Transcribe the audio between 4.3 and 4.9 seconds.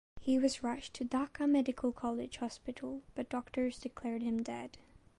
dead.